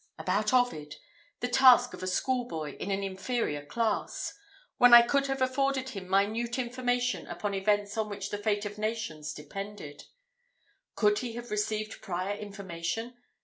[0.17, 0.95] about Ovid
[1.41, 4.33] the task of a school boy in an inferior class
[4.79, 8.79] when I could have afforded him minute information upon events on which the fate of
[8.79, 10.05] nations depended.
[10.95, 13.15] Could he have received prior information?